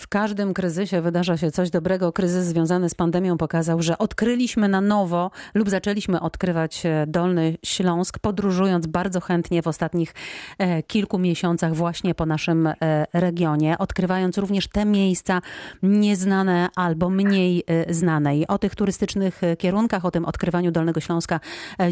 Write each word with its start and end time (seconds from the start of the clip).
W 0.00 0.08
każdym 0.08 0.54
kryzysie 0.54 1.00
wydarza 1.00 1.36
się 1.36 1.50
coś 1.50 1.70
dobrego. 1.70 2.12
Kryzys 2.12 2.46
związany 2.46 2.88
z 2.88 2.94
pandemią 2.94 3.38
pokazał, 3.38 3.82
że 3.82 3.98
odkryliśmy 3.98 4.68
na 4.68 4.80
nowo 4.80 5.30
lub 5.54 5.70
zaczęliśmy 5.70 6.20
odkrywać 6.20 6.86
e, 6.86 7.04
Dolny 7.06 7.56
Śląsk, 7.64 8.18
podróżując 8.18 8.86
bardzo 8.86 9.20
chętnie 9.20 9.62
w 9.62 9.66
ostatnich 9.66 10.14
e, 10.58 10.82
kilku 10.82 11.18
miesiącach 11.18 11.74
właśnie 11.74 12.14
po 12.14 12.26
naszym 12.26 12.66
e, 12.66 12.74
regionie, 13.12 13.78
odkrywając 13.78 14.38
również 14.38 14.68
te 14.68 14.84
miejsca 14.84 15.40
nieznane 15.82 16.68
albo 16.76 17.10
mniej 17.10 17.64
znane. 17.88 18.36
I 18.36 18.46
o 18.46 18.58
tych 18.58 18.74
turystycznych 18.74 19.40
kierunkach, 19.58 20.04
o 20.04 20.10
tym 20.10 20.24
odkrywaniu 20.24 20.70
Dolnego 20.70 21.00
Śląska 21.00 21.40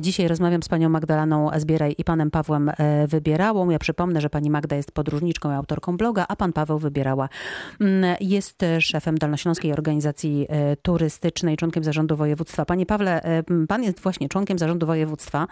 dzisiaj 0.00 0.28
rozmawiam 0.28 0.62
z 0.62 0.68
panią 0.68 0.88
Magdaleną 0.88 1.50
Zbieraj 1.56 1.94
i 1.98 2.04
panem 2.04 2.30
Pawłem 2.30 2.70
Wybierałą. 3.08 3.70
Ja 3.70 3.78
przypomnę, 3.78 4.20
że 4.20 4.30
pani 4.30 4.50
Magda 4.50 4.76
jest 4.76 4.92
podróżniczką 4.92 5.50
i 5.50 5.54
autorką 5.54 5.96
bloga, 5.96 6.24
a 6.28 6.36
pan 6.36 6.52
Paweł 6.52 6.78
Wybierała 6.78 7.28
mm, 7.80 7.97
jest 8.20 8.60
szefem 8.80 9.18
Dolnośląskiej 9.18 9.72
Organizacji 9.72 10.46
e, 10.48 10.76
Turystycznej, 10.76 11.56
członkiem 11.56 11.84
zarządu 11.84 12.16
województwa. 12.16 12.64
Panie 12.64 12.86
Pawle, 12.86 13.22
e, 13.22 13.42
pan 13.68 13.82
jest 13.82 14.00
właśnie 14.00 14.28
członkiem 14.28 14.58
zarządu 14.58 14.86
województwa. 14.86 15.46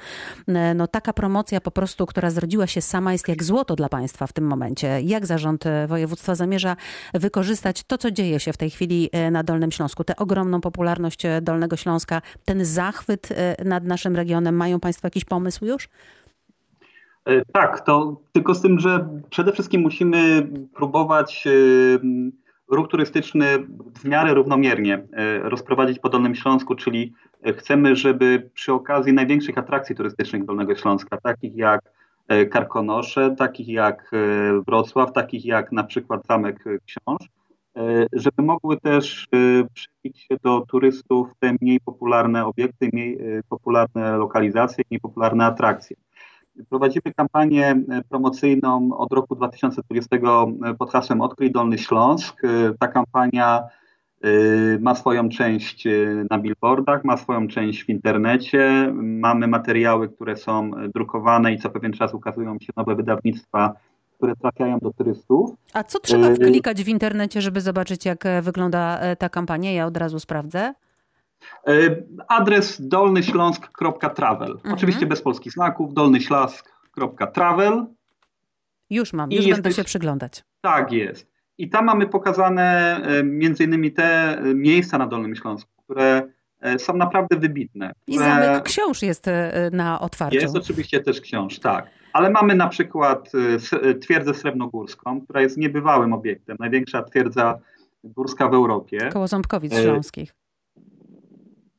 E, 0.49 0.75
no 0.75 0.87
taka 0.87 1.13
promocja 1.13 1.61
po 1.61 1.71
prostu, 1.71 2.07
która 2.07 2.31
zrodziła 2.31 2.67
się 2.67 2.81
sama 2.81 3.13
jest 3.13 3.29
jak 3.29 3.45
złoto 3.45 3.77
dla 3.77 3.89
państwa 3.89 4.27
w 4.27 4.33
tym 4.33 4.47
momencie. 4.47 5.01
Jak 5.03 5.27
zarząd 5.27 5.65
województwa 5.89 6.35
zamierza 6.35 6.77
wykorzystać 7.15 7.83
to, 7.83 7.99
co 7.99 8.11
dzieje 8.11 8.41
się 8.41 8.53
w 8.53 8.57
tej 8.57 8.71
chwili 8.71 9.11
na 9.31 9.43
Dolnym 9.43 9.73
Śląsku, 9.73 10.05
tę 10.05 10.17
ogromną 10.17 10.61
popularność 10.61 11.23
Dolnego 11.43 11.77
Śląska, 11.77 12.23
ten 12.45 12.65
zachwyt 12.65 13.29
nad 13.65 13.85
naszym 13.85 14.17
regionem? 14.17 14.57
Mają 14.57 14.81
państwo 14.81 15.07
jakiś 15.07 15.25
pomysł 15.25 15.65
już? 15.65 15.89
E, 17.27 17.45
tak, 17.53 17.81
to 17.81 18.17
tylko 18.33 18.55
z 18.55 18.63
tym, 18.63 18.81
że 18.81 19.09
przede 19.31 19.53
wszystkim 19.53 19.81
musimy 19.83 20.49
próbować 20.75 21.47
e, 21.47 21.51
ruch 22.69 22.89
turystyczny 22.89 23.47
w 23.95 24.05
miarę 24.05 24.35
równomiernie 24.35 24.95
e, 24.95 25.39
rozprowadzić 25.39 25.99
po 25.99 26.09
Dolnym 26.09 26.35
Śląsku, 26.35 26.75
czyli 26.75 27.13
chcemy, 27.57 27.97
żeby 27.97 28.51
przy 28.55 28.73
okazji 28.73 29.13
największych 29.13 29.59
atrakcji 29.59 29.97
turystycznych 29.97 30.45
Dolnego 30.45 30.77
Śląska, 30.77 31.17
takich 31.17 31.57
jak 31.57 31.97
Karkonosze, 32.51 33.35
takich 33.39 33.69
jak 33.69 34.11
Wrocław, 34.67 35.13
takich 35.13 35.45
jak 35.45 35.73
na 35.73 35.85
przykład 35.85 36.27
Zamek 36.29 36.65
Książ, 36.87 37.29
żeby 38.13 38.43
mogły 38.43 38.77
też 38.81 39.27
przebić 39.75 40.21
się 40.21 40.37
do 40.43 40.61
turystów 40.69 41.29
te 41.39 41.57
mniej 41.61 41.81
popularne 41.81 42.47
obiekty, 42.47 42.91
mniej 42.93 43.19
popularne 43.49 44.17
lokalizacje, 44.17 44.85
mniej 44.91 45.01
popularne 45.01 45.47
atrakcje. 45.47 45.97
Prowadzimy 46.69 47.15
kampanię 47.17 47.67
e, 47.67 48.03
promocyjną 48.09 48.91
od 48.99 49.13
roku 49.13 49.35
2020 49.35 50.17
e, 50.17 50.75
pod 50.75 50.91
hasłem 50.91 51.21
Odkryj 51.21 51.53
Dolny 51.53 51.79
Śląsk. 51.79 52.45
E, 52.45 52.49
ta 52.79 52.89
kampania 52.89 53.63
ma 54.81 54.95
swoją 54.95 55.29
część 55.29 55.85
na 56.31 56.39
billboardach, 56.39 57.05
ma 57.05 57.17
swoją 57.17 57.49
część 57.49 57.85
w 57.85 57.89
internecie. 57.89 58.93
Mamy 59.03 59.47
materiały, 59.47 60.09
które 60.09 60.37
są 60.37 60.71
drukowane 60.95 61.53
i 61.53 61.59
co 61.59 61.71
pewien 61.71 61.93
czas 61.93 62.15
ukazują 62.15 62.59
się 62.59 62.73
nowe 62.77 62.95
wydawnictwa, 62.95 63.73
które 64.17 64.37
trafiają 64.37 64.79
do 64.79 64.93
turystów. 64.93 65.51
A 65.73 65.85
co 65.85 65.99
trzeba 65.99 66.35
wklikać 66.35 66.85
w 66.85 66.89
internecie, 66.89 67.41
żeby 67.41 67.61
zobaczyć, 67.61 68.05
jak 68.05 68.25
wygląda 68.43 69.01
ta 69.19 69.29
kampania? 69.29 69.73
Ja 69.73 69.87
od 69.87 69.97
razu 69.97 70.21
sprawdzę. 70.21 70.75
E, 71.67 71.73
adres 72.29 72.89
dolnyśląsk.travel. 72.89 74.51
Mhm. 74.51 74.75
Oczywiście 74.75 75.07
bez 75.07 75.23
polskich 75.23 75.53
znaków, 75.53 75.95
dolnyśląsk.travel. 75.95 77.87
Już 78.91 79.13
mam, 79.13 79.33
już 79.33 79.47
I 79.47 79.51
będę 79.51 79.69
jesteś... 79.69 79.77
się 79.77 79.85
przyglądać. 79.85 80.45
Tak 80.61 80.93
jest. 80.93 81.31
I 81.59 81.71
tam 81.71 81.85
mamy 81.85 82.07
pokazane 82.07 82.97
e, 83.03 83.23
między 83.23 83.65
innymi 83.65 83.93
te 83.93 84.39
e, 84.39 84.55
miejsca 84.55 84.99
na 84.99 85.07
Dolnym 85.07 85.37
Śląsku, 85.37 85.71
które 85.85 86.37
są 86.79 86.97
naprawdę 86.97 87.37
wybitne. 87.37 87.93
I 88.07 88.19
zamek 88.19 88.63
książ 88.63 89.03
jest 89.03 89.27
na 89.73 90.01
otwarciu. 90.01 90.39
Jest 90.39 90.57
oczywiście 90.57 91.01
też 91.01 91.21
książ, 91.21 91.59
tak. 91.59 91.87
Ale 92.13 92.31
mamy 92.31 92.55
na 92.55 92.69
przykład 92.69 93.33
twierdzę 94.01 94.35
srebrnogórską, 94.35 95.21
która 95.21 95.41
jest 95.41 95.57
niebywałym 95.57 96.13
obiektem. 96.13 96.57
Największa 96.61 97.03
twierdza 97.03 97.59
górska 98.05 98.49
w 98.49 98.55
Europie. 98.55 99.11
Koło 99.13 99.29
Ząbkowic 99.29 99.75
Śląskich. 99.75 100.35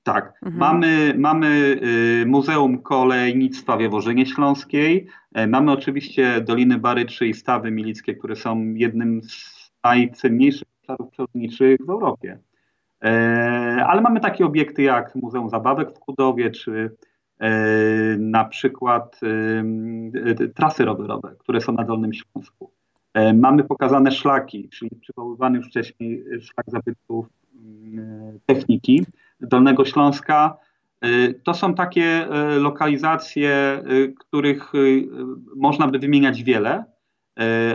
Tak. 0.07 0.33
Mhm. 0.43 0.57
Mamy, 0.57 1.13
mamy 1.17 1.79
y, 2.21 2.25
Muzeum 2.25 2.81
Kolejnictwa 2.81 3.77
w 3.77 3.81
Jaworzynie 3.81 4.25
Śląskiej. 4.25 5.07
E, 5.33 5.47
mamy 5.47 5.71
oczywiście 5.71 6.41
Doliny 6.41 6.77
Baryczy 6.77 7.27
i 7.27 7.33
Stawy 7.33 7.71
Milickie, 7.71 8.15
które 8.15 8.35
są 8.35 8.73
jednym 8.73 9.21
z 9.23 9.71
najcenniejszych 9.83 10.67
obszarów 10.81 11.11
przyrodniczych 11.11 11.79
w 11.85 11.89
Europie. 11.89 12.39
E, 13.03 13.09
ale 13.87 14.01
mamy 14.01 14.19
takie 14.19 14.45
obiekty 14.45 14.83
jak 14.83 15.15
Muzeum 15.15 15.49
Zabawek 15.49 15.89
w 15.95 15.99
Kudowie, 15.99 16.51
czy 16.51 16.95
e, 17.39 17.49
na 18.17 18.45
przykład 18.45 19.19
trasy 20.55 20.85
rowerowe, 20.85 21.35
które 21.39 21.61
są 21.61 21.71
na 21.71 21.83
Dolnym 21.83 22.13
Śląsku. 22.13 22.71
Mamy 23.33 23.63
pokazane 23.63 24.11
szlaki, 24.11 24.69
czyli 24.69 24.91
przywoływany 25.01 25.57
już 25.57 25.67
wcześniej 25.67 26.23
szlak 26.41 26.65
zabytków 26.67 27.27
mm, 27.55 28.39
techniki. 28.45 29.05
Dolnego 29.39 29.85
Śląska. 29.85 30.57
Y, 31.05 31.41
to 31.43 31.53
są 31.53 31.73
takie 31.73 32.27
y, 32.55 32.59
lokalizacje, 32.59 33.83
y, 33.91 34.13
których 34.19 34.71
można 35.55 35.87
by 35.87 35.99
wymieniać 35.99 36.43
wiele, 36.43 36.83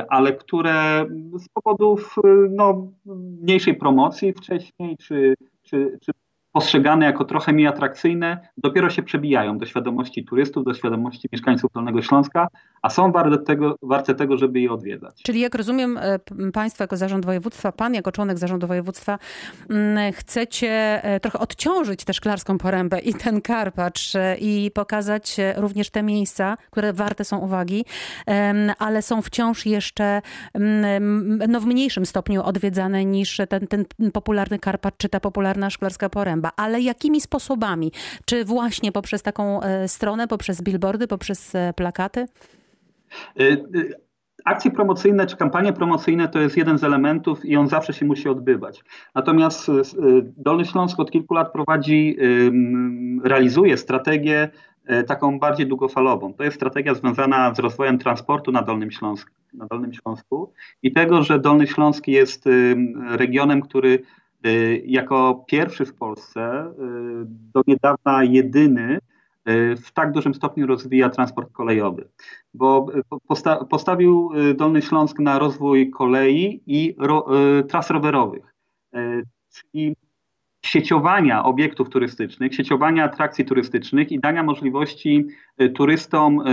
ale 0.08 0.32
które 0.32 1.06
z 1.38 1.48
powodów 1.48 2.16
no, 2.50 2.92
mniejszej 3.40 3.74
promocji 3.74 4.32
wcześniej, 4.32 4.96
czy, 4.96 5.34
czy, 5.62 5.98
czy 6.02 6.12
postrzegane 6.52 7.06
jako 7.06 7.24
trochę 7.24 7.52
mniej 7.52 7.66
atrakcyjne, 7.66 8.48
dopiero 8.56 8.90
się 8.90 9.02
przebijają 9.02 9.58
do 9.58 9.66
świadomości 9.66 10.24
turystów, 10.24 10.64
do 10.64 10.74
świadomości 10.74 11.28
mieszkańców 11.32 11.72
Dolnego 11.72 12.02
Śląska, 12.02 12.48
a 12.82 12.90
są 12.90 13.12
warte 13.12 13.38
tego, 13.38 13.76
warte 13.82 14.14
tego 14.14 14.36
żeby 14.36 14.60
je 14.60 14.72
odwiedzać. 14.72 15.22
Czyli 15.22 15.40
jak 15.40 15.54
rozumiem, 15.54 15.98
e, 15.98 16.18
Państwo 16.52 16.84
jako 16.84 16.96
zarząd 16.96 17.26
województwa, 17.26 17.72
Pan 17.72 17.94
jako 17.94 18.12
członek 18.12 18.38
zarządu 18.38 18.66
województwa, 18.66 19.18
mm, 19.70 20.12
chcecie 20.12 21.04
e, 21.04 21.20
trochę 21.20 21.38
odciążyć 21.38 22.04
tę 22.04 22.14
szklarską 22.14 22.58
porębę 22.58 22.98
i 22.98 23.14
ten 23.14 23.40
Karpacz 23.40 24.14
e, 24.14 24.36
i 24.36 24.70
pokazać 24.70 25.36
również 25.56 25.90
te 25.90 26.02
miejsca, 26.02 26.56
które 26.70 26.92
warte 26.92 27.24
są 27.24 27.38
uwagi, 27.38 27.84
ale 28.78 29.02
są 29.02 29.22
wciąż 29.22 29.66
jeszcze 29.66 30.22
mm, 30.54 31.38
no, 31.48 31.60
w 31.60 31.66
mniejszym 31.66 32.06
stopniu 32.06 32.42
odwiedzane 32.42 33.04
niż 33.04 33.40
ten, 33.48 33.66
ten 33.66 33.84
popularny 34.12 34.58
Karpacz 34.58 34.94
czy 34.96 35.08
ta 35.08 35.20
popularna 35.20 35.70
szklarska 35.70 36.08
poręba 36.08 36.41
ale 36.56 36.80
jakimi 36.80 37.20
sposobami? 37.20 37.92
Czy 38.24 38.44
właśnie 38.44 38.92
poprzez 38.92 39.22
taką 39.22 39.62
e, 39.62 39.88
stronę, 39.88 40.28
poprzez 40.28 40.62
billboardy, 40.62 41.06
poprzez 41.06 41.54
e, 41.54 41.72
plakaty? 41.76 42.26
E, 43.40 43.56
akcje 44.44 44.70
promocyjne 44.70 45.26
czy 45.26 45.36
kampanie 45.36 45.72
promocyjne 45.72 46.28
to 46.28 46.40
jest 46.40 46.56
jeden 46.56 46.78
z 46.78 46.84
elementów 46.84 47.44
i 47.44 47.56
on 47.56 47.68
zawsze 47.68 47.92
się 47.92 48.06
musi 48.06 48.28
odbywać. 48.28 48.84
Natomiast 49.14 49.70
Dolny 50.22 50.64
Śląsk 50.64 51.00
od 51.00 51.10
kilku 51.10 51.34
lat 51.34 51.52
prowadzi, 51.52 52.16
realizuje 53.24 53.76
strategię 53.76 54.48
taką 55.06 55.38
bardziej 55.38 55.66
długofalową. 55.66 56.34
To 56.34 56.44
jest 56.44 56.56
strategia 56.56 56.94
związana 56.94 57.54
z 57.54 57.58
rozwojem 57.58 57.98
transportu 57.98 58.52
na 58.52 58.62
Dolnym 58.62 58.90
Śląsku, 58.90 59.30
na 59.54 59.66
Dolnym 59.66 59.92
Śląsku 59.92 60.52
i 60.82 60.92
tego, 60.92 61.22
że 61.22 61.38
Dolny 61.38 61.66
Śląsk 61.66 62.08
jest 62.08 62.48
regionem, 63.08 63.60
który 63.60 64.02
jako 64.84 65.44
pierwszy 65.46 65.86
w 65.86 65.94
Polsce, 65.94 66.64
y, 66.66 66.72
do 67.26 67.62
niedawna 67.66 68.24
jedyny, 68.24 68.98
y, 69.48 69.76
w 69.76 69.92
tak 69.92 70.12
dużym 70.12 70.34
stopniu 70.34 70.66
rozwija 70.66 71.10
transport 71.10 71.52
kolejowy, 71.52 72.08
bo 72.54 72.86
posta 73.28 73.64
postawił 73.64 74.30
Dolny 74.54 74.82
Śląsk 74.82 75.18
na 75.18 75.38
rozwój 75.38 75.90
kolei 75.90 76.62
i 76.66 76.94
ro 76.98 77.26
tras 77.68 77.90
rowerowych, 77.90 78.54
czyli 79.50 79.96
sieciowania 80.64 81.44
obiektów 81.44 81.90
turystycznych, 81.90 82.54
sieciowania 82.54 83.04
atrakcji 83.04 83.44
turystycznych 83.44 84.12
i 84.12 84.20
dania 84.20 84.42
możliwości 84.42 85.26
turystom 85.74 86.44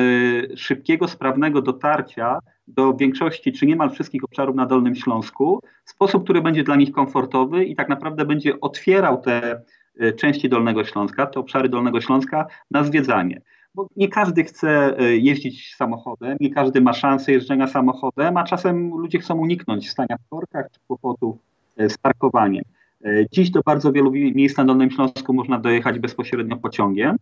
szybkiego, 0.55 1.07
sprawnego 1.07 1.61
dotarcia 1.61 2.39
do 2.69 2.93
większości, 2.93 3.51
czy 3.51 3.65
niemal 3.65 3.89
wszystkich 3.89 4.23
obszarów 4.23 4.55
na 4.55 4.65
Dolnym 4.65 4.95
Śląsku 4.95 5.61
w 5.85 5.89
sposób, 5.89 6.23
który 6.23 6.41
będzie 6.41 6.63
dla 6.63 6.75
nich 6.75 6.91
komfortowy 6.91 7.65
i 7.65 7.75
tak 7.75 7.89
naprawdę 7.89 8.25
będzie 8.25 8.59
otwierał 8.59 9.21
te 9.21 9.61
e, 9.99 10.13
części 10.13 10.49
Dolnego 10.49 10.83
Śląska, 10.83 11.25
te 11.27 11.39
obszary 11.39 11.69
Dolnego 11.69 12.01
Śląska 12.01 12.47
na 12.71 12.83
zwiedzanie. 12.83 13.41
Bo 13.75 13.87
nie 13.95 14.07
każdy 14.07 14.43
chce 14.43 14.95
jeździć 14.99 15.75
samochodem, 15.75 16.37
nie 16.39 16.53
każdy 16.53 16.81
ma 16.81 16.93
szansę 16.93 17.31
jeżdżenia 17.31 17.67
samochodem, 17.67 18.37
a 18.37 18.43
czasem 18.43 18.89
ludzie 18.89 19.19
chcą 19.19 19.37
uniknąć 19.37 19.89
stania 19.89 20.17
w 20.17 20.29
korkach 20.29 20.65
czy 20.71 20.79
kłopotów 20.87 21.37
z 21.77 21.97
parkowaniem. 21.97 22.63
Dziś 23.31 23.51
do 23.51 23.61
bardzo 23.65 23.91
wielu 23.91 24.11
miejsc 24.11 24.57
na 24.57 24.65
Dolnym 24.65 24.91
Śląsku 24.91 25.33
można 25.33 25.59
dojechać 25.59 25.99
bezpośrednio 25.99 26.57
pociągiem, 26.57 27.17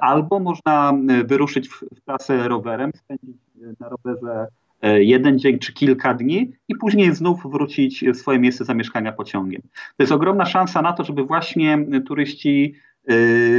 albo 0.00 0.40
można 0.40 0.92
wyruszyć 1.24 1.68
w, 1.68 1.84
trasę 2.04 2.48
rowerem, 2.48 2.90
spędzić 2.94 3.36
na 3.80 3.88
rowerze 3.88 4.46
jeden 4.82 5.38
dzień 5.38 5.58
czy 5.58 5.72
kilka 5.72 6.14
dni 6.14 6.52
i 6.68 6.76
później 6.76 7.14
znów 7.14 7.42
wrócić 7.44 8.04
w 8.04 8.16
swoje 8.16 8.38
miejsce 8.38 8.64
zamieszkania 8.64 9.12
pociągiem. 9.12 9.62
To 9.96 10.02
jest 10.02 10.12
ogromna 10.12 10.46
szansa 10.46 10.82
na 10.82 10.92
to, 10.92 11.04
żeby 11.04 11.24
właśnie 11.24 11.78
turyści 12.06 12.74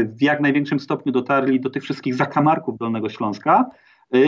w 0.05 0.21
jak 0.21 0.41
największym 0.41 0.79
stopniu 0.79 1.11
dotarli 1.11 1.59
do 1.59 1.69
tych 1.69 1.83
wszystkich 1.83 2.15
zakamarków 2.15 2.77
Dolnego 2.77 3.09
Śląska, 3.09 3.69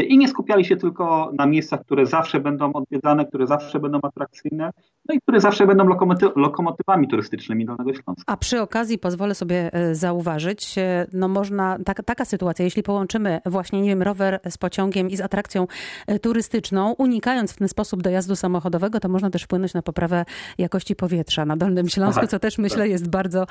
i 0.07 0.17
nie 0.17 0.27
skupiali 0.27 0.65
się 0.65 0.77
tylko 0.77 1.31
na 1.37 1.45
miejscach, 1.45 1.81
które 1.81 2.05
zawsze 2.05 2.39
będą 2.39 2.73
odwiedzane, 2.73 3.25
które 3.25 3.47
zawsze 3.47 3.79
będą 3.79 3.99
atrakcyjne, 4.03 4.71
no 5.09 5.15
i 5.15 5.21
które 5.21 5.39
zawsze 5.39 5.67
będą 5.67 5.87
lokomoty 5.87 6.25
lokomotywami 6.35 7.07
turystycznymi 7.07 7.65
Dolnego 7.65 7.93
Śląska. 7.93 8.23
A 8.27 8.37
przy 8.37 8.61
okazji 8.61 8.97
pozwolę 8.97 9.35
sobie 9.35 9.73
e, 9.73 9.95
zauważyć, 9.95 10.77
e, 10.77 11.07
no 11.13 11.27
można, 11.27 11.77
tak, 11.85 12.03
taka 12.03 12.25
sytuacja, 12.25 12.65
jeśli 12.65 12.83
połączymy 12.83 13.41
właśnie, 13.45 13.81
nie 13.81 13.89
wiem, 13.89 14.01
rower 14.01 14.39
z 14.49 14.57
pociągiem 14.57 15.09
i 15.09 15.17
z 15.17 15.21
atrakcją 15.21 15.67
e, 16.07 16.19
turystyczną, 16.19 16.95
unikając 16.97 17.53
w 17.53 17.57
ten 17.57 17.67
sposób 17.67 18.01
dojazdu 18.01 18.35
samochodowego, 18.35 18.99
to 18.99 19.09
można 19.09 19.29
też 19.29 19.43
wpłynąć 19.43 19.73
na 19.73 19.81
poprawę 19.81 20.25
jakości 20.57 20.95
powietrza 20.95 21.45
na 21.45 21.57
Dolnym 21.57 21.89
Śląsku, 21.89 22.27
co 22.27 22.39
też 22.39 22.57
myślę 22.57 22.79
tak. 22.79 22.89
jest 22.89 23.09
bardzo 23.09 23.45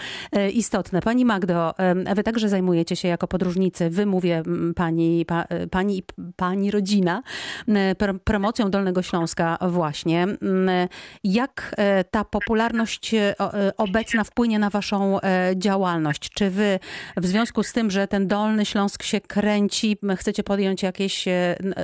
istotne. 0.53 1.01
Pani 1.01 1.25
Magdo, 1.25 1.75
wy 2.17 2.23
także 2.23 2.49
zajmujecie 2.49 2.97
się 2.97 3.09
jako 3.09 3.29
podróżnicy, 3.29 3.91
wy 3.91 4.07
mówię 4.07 4.43
pani, 4.77 5.25
pa, 5.27 5.45
pani 5.71 6.03
pani 6.37 6.71
rodzina, 6.71 7.23
promocją 8.25 8.71
Dolnego 8.71 9.03
Śląska 9.03 9.59
właśnie. 9.69 10.27
Jak 11.25 11.48
e, 11.77 12.05
ta 12.05 12.25
popularność 12.25 13.15
e, 13.15 13.41
e, 13.41 13.77
obecna 13.77 14.25
wpłynie 14.25 14.59
na 14.59 14.71
waszą 14.71 15.19
działalność? 15.57 16.31
Czy 16.31 16.51
wy 16.51 16.79
w 17.17 17.27
związku 17.27 17.63
z 17.63 17.73
tym, 17.73 17.91
że 17.91 18.09
ten 18.09 18.27
Dolny 18.27 18.67
Śląsk 18.67 19.03
się 19.03 19.21
kręci, 19.21 19.99
chcecie 20.17 20.43
podjąć 20.43 20.83
jakieś 20.83 21.25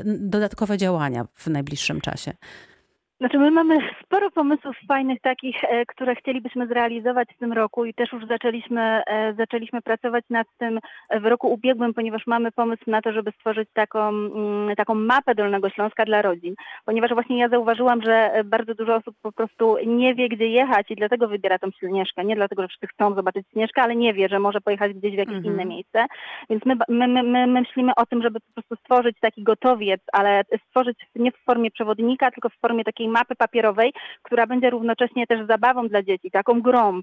dodatkowe 0.04 0.78
działania 0.78 1.26
w 1.34 1.46
najbliższym 1.46 2.00
czasie? 2.00 2.32
Znaczy 3.24 3.38
my 3.38 3.50
mamy 3.50 3.78
sporo 4.02 4.30
pomysłów 4.30 4.76
fajnych 4.88 5.20
takich, 5.20 5.64
e, 5.64 5.86
które 5.86 6.14
chcielibyśmy 6.14 6.66
zrealizować 6.66 7.28
w 7.34 7.38
tym 7.38 7.52
roku 7.52 7.84
i 7.84 7.94
też 7.94 8.12
już 8.12 8.26
zaczęliśmy, 8.26 9.02
e, 9.06 9.34
zaczęliśmy 9.34 9.82
pracować 9.82 10.24
nad 10.30 10.46
tym 10.58 10.78
w 11.20 11.24
roku 11.24 11.52
ubiegłym, 11.52 11.94
ponieważ 11.94 12.26
mamy 12.26 12.52
pomysł 12.52 12.82
na 12.86 13.02
to, 13.02 13.12
żeby 13.12 13.32
stworzyć 13.32 13.68
taką, 13.72 14.08
mm, 14.08 14.76
taką 14.76 14.94
mapę 14.94 15.34
Dolnego 15.34 15.70
Śląska 15.70 16.04
dla 16.04 16.22
rodzin. 16.22 16.54
Ponieważ 16.84 17.10
właśnie 17.10 17.38
ja 17.38 17.48
zauważyłam, 17.48 18.02
że 18.02 18.42
bardzo 18.44 18.74
dużo 18.74 18.94
osób 18.94 19.14
po 19.22 19.32
prostu 19.32 19.76
nie 19.86 20.14
wie, 20.14 20.28
gdzie 20.28 20.48
jechać 20.48 20.90
i 20.90 20.96
dlatego 20.96 21.28
wybiera 21.28 21.58
tą 21.58 21.70
Śnieżkę. 21.70 22.24
Nie 22.24 22.36
dlatego, 22.36 22.62
że 22.62 22.68
wszyscy 22.68 22.86
chcą 22.86 23.14
zobaczyć 23.14 23.46
Śnieżkę, 23.52 23.82
ale 23.82 23.96
nie 23.96 24.14
wie, 24.14 24.28
że 24.28 24.38
może 24.38 24.60
pojechać 24.60 24.92
gdzieś 24.92 25.14
w 25.14 25.18
jakieś 25.18 25.36
mhm. 25.36 25.54
inne 25.54 25.64
miejsce. 25.64 26.06
Więc 26.50 26.64
my, 26.66 26.74
my, 26.88 27.08
my, 27.08 27.22
my 27.22 27.46
myślimy 27.46 27.92
o 27.96 28.06
tym, 28.06 28.22
żeby 28.22 28.40
po 28.40 28.52
prostu 28.52 28.76
stworzyć 28.76 29.16
taki 29.20 29.42
gotowiec, 29.42 30.00
ale 30.12 30.42
stworzyć 30.68 30.98
nie 31.16 31.32
w 31.32 31.44
formie 31.44 31.70
przewodnika, 31.70 32.30
tylko 32.30 32.48
w 32.48 32.60
formie 32.60 32.84
takiej 32.84 33.13
mapy 33.18 33.34
papierowej, 33.36 33.92
która 34.22 34.46
będzie 34.46 34.70
równocześnie 34.70 35.26
też 35.26 35.46
zabawą 35.46 35.88
dla 35.88 36.02
dzieci, 36.02 36.30
taką 36.30 36.62
grą, 36.62 37.00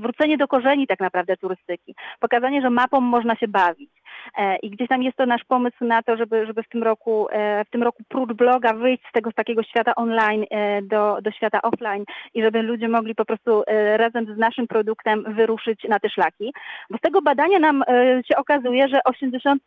wrócenie 0.00 0.36
do 0.36 0.48
korzeni 0.48 0.86
tak 0.86 1.00
naprawdę 1.00 1.36
turystyki, 1.36 1.94
pokazanie, 2.20 2.62
że 2.62 2.70
mapą 2.70 3.00
można 3.00 3.36
się 3.36 3.48
bawić. 3.48 3.90
E, 4.38 4.56
I 4.56 4.70
gdzieś 4.70 4.88
tam 4.88 5.02
jest 5.02 5.16
to 5.16 5.26
nasz 5.26 5.44
pomysł 5.44 5.84
na 5.84 6.02
to, 6.02 6.16
żeby, 6.16 6.46
żeby 6.46 6.62
w 6.62 6.68
tym 6.68 6.82
roku, 6.82 7.28
e, 7.30 7.64
w 7.64 7.70
tym 7.70 7.82
roku 7.82 8.02
prócz 8.08 8.32
bloga 8.32 8.72
wyjść 8.72 9.02
z 9.08 9.12
tego 9.12 9.30
z 9.30 9.34
takiego 9.34 9.62
świata 9.62 9.94
online 9.94 10.44
e, 10.50 10.82
do, 10.82 11.18
do 11.22 11.30
świata 11.30 11.62
offline 11.62 12.04
i 12.34 12.42
żeby 12.42 12.62
ludzie 12.62 12.88
mogli 12.88 13.14
po 13.14 13.24
prostu 13.24 13.62
razem 13.96 14.34
z 14.34 14.38
naszym 14.38 14.66
produktem 14.66 15.24
wyruszyć 15.28 15.84
na 15.88 15.98
te 15.98 16.10
szlaki. 16.10 16.52
Bo 16.90 16.98
z 16.98 17.00
tego 17.00 17.22
badania 17.22 17.58
nam 17.58 17.84
się 18.28 18.36
okazuje, 18.36 18.88
że 18.88 19.04
80 19.04 19.62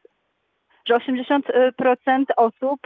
że 0.88 0.96
80% 0.96 2.24
osób 2.38 2.80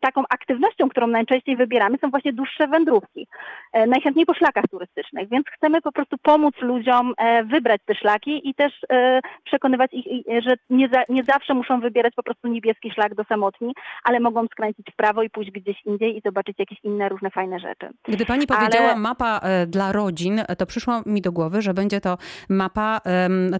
taką 0.00 0.22
aktywnością, 0.30 0.88
którą 0.88 1.06
najczęściej 1.06 1.56
wybieramy, 1.56 1.98
są 2.00 2.10
właśnie 2.10 2.32
dłuższe 2.32 2.68
wędrówki. 2.68 3.26
E, 3.72 3.86
najchętniej 3.86 4.26
po 4.26 4.34
szlakach 4.34 4.64
turystycznych, 4.70 5.28
więc 5.28 5.46
chcemy 5.56 5.80
po 5.80 5.92
prostu 5.92 6.16
pomóc 6.22 6.54
ludziom 6.60 7.14
e, 7.18 7.44
wybrać 7.44 7.80
te 7.86 7.94
szlaki 7.94 8.48
i 8.48 8.54
też 8.54 8.72
e, 8.92 9.20
przekonywać 9.44 9.90
ich, 9.92 10.04
że 10.42 10.54
nie, 10.70 10.88
za, 10.88 11.02
nie 11.08 11.24
zawsze 11.24 11.54
muszą 11.54 11.80
wybierać 11.80 12.14
po 12.14 12.22
prostu 12.22 12.48
niebieski 12.48 12.90
szlak 12.90 13.14
do 13.14 13.24
samotni, 13.24 13.74
ale 14.04 14.20
mogą 14.20 14.46
skręcić 14.46 14.86
w 14.92 14.96
prawo 14.96 15.22
i 15.22 15.30
pójść 15.30 15.50
gdzieś 15.50 15.76
indziej 15.86 16.16
i 16.16 16.20
zobaczyć 16.24 16.58
jakieś 16.58 16.78
inne 16.84 17.08
różne 17.08 17.30
fajne 17.30 17.58
rzeczy. 17.58 17.88
Gdy 18.08 18.26
pani 18.26 18.46
powiedziała 18.46 18.90
ale... 18.90 19.00
mapa 19.00 19.40
dla 19.66 19.92
rodzin, 19.92 20.40
to 20.58 20.66
przyszło 20.66 21.02
mi 21.06 21.20
do 21.20 21.32
głowy, 21.32 21.62
że 21.62 21.74
będzie 21.74 22.00
to 22.00 22.16
mapa 22.48 23.00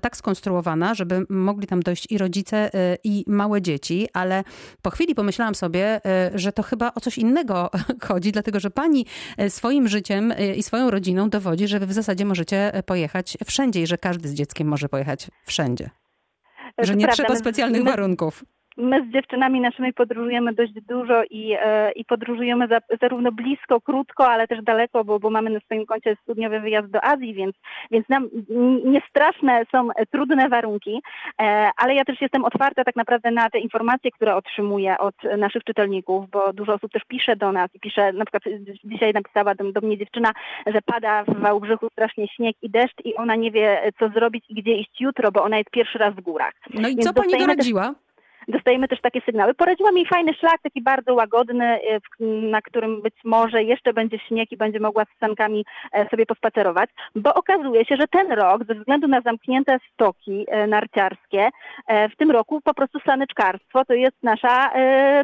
tak 0.03 0.17
skonstruowana, 0.17 0.95
żeby 0.95 1.27
mogli 1.31 1.67
tam 1.67 1.81
dojść 1.81 2.13
i 2.13 2.19
rodzice, 2.19 2.71
i 3.05 3.25
małe 3.27 3.60
dzieci, 3.61 4.09
ale 4.13 4.45
po 4.83 4.91
chwili 4.91 5.15
pomyślałam 5.15 5.55
sobie, 5.55 6.01
e, 6.07 6.31
że 6.35 6.53
to 6.53 6.63
chyba 6.63 6.93
o 6.95 7.01
coś 7.01 7.19
innego 7.19 7.71
chodzi, 8.09 8.33
dlatego 8.33 8.61
że 8.61 8.71
pani 8.71 9.07
e, 9.37 9.51
swoim 9.51 9.89
życiem 9.89 10.33
e, 10.33 10.55
i 10.55 10.63
swoją 10.63 10.91
rodziną 10.91 11.31
dowodzi, 11.31 11.69
że 11.69 11.81
wy 11.81 11.87
w 11.87 11.93
zasadzie 11.93 12.25
możecie 12.25 12.73
pojechać 12.87 13.39
wszędzie 13.47 13.83
i 13.83 13.87
że 13.87 13.99
każdy 13.99 14.29
z 14.29 14.35
dzieckiem 14.35 14.69
może 14.69 14.89
pojechać 14.89 15.31
wszędzie. 15.47 15.91
Że 16.79 16.97
nie 16.97 17.09
trzeba 17.09 17.37
specjalnych 17.37 17.85
warunków. 17.85 18.45
My 18.81 19.07
z 19.07 19.13
dziewczynami 19.13 19.61
naszymi 19.61 19.93
podróżujemy 19.93 20.55
dość 20.55 20.73
dużo 20.89 21.23
i, 21.31 21.57
e, 21.61 21.93
i 21.93 22.05
podróżujemy 22.05 22.69
za, 22.69 22.79
zarówno 23.01 23.33
blisko, 23.33 23.81
krótko, 23.81 24.29
ale 24.29 24.49
też 24.49 24.63
daleko, 24.63 25.05
bo, 25.05 25.19
bo 25.19 25.31
mamy 25.31 25.51
na 25.51 25.61
swoim 25.61 25.87
koncie 25.87 26.17
studniowy 26.23 26.61
wyjazd 26.61 26.89
do 26.89 27.05
Azji, 27.05 27.35
więc, 27.35 27.57
więc 27.91 28.09
nam 28.09 28.29
niestraszne 28.85 29.63
są 29.73 29.89
trudne 30.11 30.49
warunki, 30.49 31.03
e, 31.43 31.71
ale 31.77 31.95
ja 31.95 32.05
też 32.05 32.21
jestem 32.21 32.45
otwarta 32.45 32.85
tak 32.85 32.97
naprawdę 32.97 33.31
na 33.31 33.51
te 33.51 33.59
informacje, 33.59 34.11
które 34.11 34.37
otrzymuję 34.37 34.99
od 34.99 35.15
naszych 35.39 35.65
czytelników, 35.65 36.31
bo 36.31 36.53
dużo 36.53 36.75
osób 36.75 36.93
też 36.93 37.03
pisze 37.09 37.37
do 37.37 37.53
nas 37.53 37.75
i 37.75 37.81
pisze, 37.81 38.13
na 38.13 38.25
przykład 38.25 38.43
dzisiaj 38.85 39.13
napisała 39.13 39.55
do, 39.55 39.73
do 39.73 39.81
mnie 39.81 39.99
dziewczyna, 39.99 40.33
że 40.67 40.83
pada 40.83 41.25
w 41.25 41.41
Wałbrzychu 41.41 41.89
strasznie 41.93 42.29
śnieg 42.29 42.57
i 42.63 42.71
deszcz 42.71 42.97
i 43.05 43.15
ona 43.15 43.37
nie 43.37 43.51
wie, 43.51 43.93
co 43.99 44.09
zrobić 44.09 44.45
i 44.49 44.55
gdzie 44.55 44.73
iść 44.73 45.01
jutro, 45.01 45.33
bo 45.33 45.43
ona 45.43 45.59
jest 45.59 45.71
pierwszy 45.71 45.99
raz 45.99 46.15
w 46.15 46.21
górach. 46.21 46.53
No 46.75 46.89
i 46.89 46.97
Więc 46.97 47.05
co 47.05 47.13
pani 47.13 47.39
doradziła? 47.39 47.89
Też 47.89 48.10
dostajemy 48.51 48.89
też 48.89 49.01
takie 49.01 49.21
sygnały. 49.21 49.55
Poradziła 49.55 49.93
mi 49.93 50.07
fajny 50.07 50.35
szlak, 50.35 50.63
taki 50.63 50.83
bardzo 50.83 51.15
łagodny, 51.15 51.79
y, 52.21 52.25
na 52.25 52.63
którym 52.63 53.03
być 53.03 53.15
może 53.25 53.63
jeszcze 53.63 53.93
będzie 53.93 54.19
śnieg 54.19 54.53
i 54.53 54.57
będzie 54.57 54.81
mogła 54.81 55.05
z 55.05 55.21
sankami 55.21 55.65
e, 55.93 56.09
sobie 56.09 56.27
pospacerować, 56.27 56.91
bo 57.15 57.35
okazuje 57.35 57.85
się, 57.85 57.97
że 57.97 58.09
ten 58.09 58.33
rok, 58.33 58.65
ze 58.69 58.75
względu 58.75 59.09
na 59.09 59.21
zamknięte 59.21 59.79
stoki 59.95 60.47
e, 60.49 60.67
narciarskie, 60.67 61.49
e, 61.87 62.09
w 62.09 62.17
tym 62.17 62.31
roku 62.31 62.61
po 62.61 62.75
prostu 62.75 62.99
saneczkarstwo 63.07 63.85
to 63.85 63.95
jest 63.95 64.17
nasza 64.23 64.71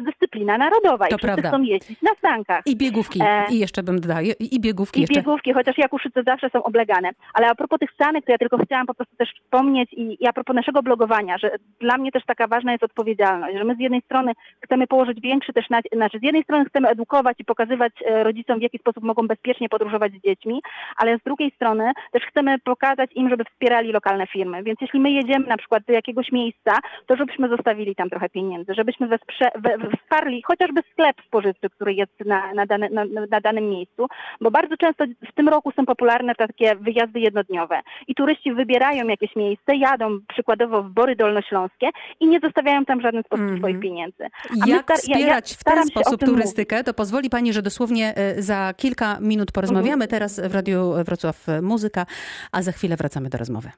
dyscyplina 0.05 0.57
narodowa 0.57 1.07
to 1.07 1.15
i 1.15 1.19
prawda. 1.19 1.49
chcą 1.49 1.61
jeździć 1.61 2.01
na 2.01 2.11
sankach. 2.21 2.61
I 2.65 2.75
biegówki, 2.75 3.19
i 3.49 3.59
jeszcze 3.59 3.83
bym 3.83 3.99
dodała, 3.99 4.21
i 4.39 4.59
biegówki 4.59 4.99
I 4.99 5.01
jeszcze. 5.01 5.15
biegówki, 5.15 5.53
chociaż 5.53 5.77
Jakuszyce 5.77 6.23
zawsze 6.23 6.49
są 6.49 6.63
oblegane. 6.63 7.09
Ale 7.33 7.47
a 7.47 7.55
propos 7.55 7.79
tych 7.79 7.89
sanek, 7.97 8.25
to 8.25 8.31
ja 8.31 8.37
tylko 8.37 8.57
chciałam 8.57 8.87
po 8.87 8.93
prostu 8.93 9.15
też 9.15 9.33
wspomnieć 9.43 9.93
i, 9.93 10.23
i 10.23 10.27
a 10.27 10.33
propos 10.33 10.55
naszego 10.55 10.83
blogowania, 10.83 11.37
że 11.37 11.51
dla 11.79 11.97
mnie 11.97 12.11
też 12.11 12.25
taka 12.25 12.47
ważna 12.47 12.71
jest 12.71 12.83
odpowiedzialność 12.83 13.16
odpowiedzialność, 13.17 13.57
że 13.57 13.63
my 13.63 13.75
z 13.75 13.79
jednej 13.79 14.01
strony 14.01 14.31
chcemy 14.61 14.87
położyć 14.87 15.21
większy 15.21 15.53
też, 15.53 15.69
na, 15.69 15.79
znaczy 15.93 16.19
z 16.19 16.23
jednej 16.23 16.43
strony 16.43 16.65
chcemy 16.65 16.87
edukować 16.89 17.39
i 17.39 17.45
pokazywać 17.45 17.93
e, 18.05 18.23
rodzicom, 18.23 18.59
w 18.59 18.61
jaki 18.61 18.77
sposób 18.77 19.03
mogą 19.03 19.27
bezpiecznie 19.27 19.69
podróżować 19.69 20.11
z 20.13 20.23
dziećmi, 20.23 20.61
ale 20.97 21.17
z 21.17 21.23
drugiej 21.23 21.51
strony 21.51 21.91
też 22.11 22.23
chcemy 22.23 22.59
pokazać 22.59 23.09
im, 23.15 23.29
żeby 23.29 23.43
wspierali 23.43 23.91
lokalne 23.91 24.27
firmy. 24.27 24.63
Więc 24.63 24.81
jeśli 24.81 24.99
my 24.99 25.11
jedziemy 25.11 25.47
na 25.47 25.57
przykład 25.57 25.83
do 25.87 25.93
jakiegoś 25.93 26.31
miejsca, 26.31 26.71
to 27.05 27.15
żebyśmy 27.15 27.49
zostawili 27.49 27.95
tam 27.95 28.09
trochę 28.09 28.29
pieniędzy, 28.29 28.73
żebyśmy 28.73 29.07
wesprze, 29.07 29.49
we, 29.55 29.77
wsparli 29.97 30.41
chociażby 30.41 30.81
sklep 30.91 31.15
spożywczy, 31.27 31.69
który 31.69 31.93
jest 31.93 32.25
na, 32.25 32.53
na, 32.53 32.65
dane, 32.65 32.89
na, 32.89 33.05
na 33.29 33.41
danym 33.41 33.69
miejscu, 33.69 34.07
bo 34.41 34.51
bardzo 34.51 34.77
często 34.77 35.05
w 35.31 35.33
tym 35.33 35.49
roku 35.49 35.71
są 35.71 35.85
popularne 35.85 36.35
takie 36.35 36.75
wyjazdy 36.75 37.19
jednodniowe 37.19 37.81
i 38.07 38.15
turyści 38.15 38.53
wybierają 38.53 39.07
jakieś 39.07 39.35
miejsce, 39.35 39.75
jadą 39.75 40.19
przykładowo 40.27 40.83
w 40.83 40.89
Bory 40.89 41.15
Dolnośląskie 41.15 41.89
i 42.19 42.27
nie 42.27 42.39
zostawiają 42.39 42.85
tam 42.85 42.96
żadnych 43.01 43.25
sposób 43.25 43.45
mm 43.45 43.57
swoich 43.57 43.79
pieniędzy. 43.79 44.23
A 44.61 44.67
Jak 44.67 44.91
wspierać 44.91 45.51
ja, 45.51 45.55
ja 45.55 45.59
w 45.59 45.63
ten 45.63 45.87
sposób 45.87 46.25
turystykę? 46.25 46.75
Mówić. 46.75 46.85
To 46.85 46.93
pozwoli 46.93 47.29
Pani, 47.29 47.53
że 47.53 47.61
dosłownie 47.61 48.15
e, 48.15 48.41
za 48.41 48.73
kilka 48.77 49.19
minut 49.19 49.51
porozmawiamy. 49.51 50.03
Mm. 50.03 50.07
Teraz 50.07 50.39
w 50.39 50.53
Radiu 50.53 50.93
Wrocław 51.05 51.45
Muzyka, 51.61 52.05
a 52.51 52.61
za 52.61 52.71
chwilę 52.71 52.95
wracamy 52.95 53.29
do 53.29 53.37
rozmowy. 53.37 53.71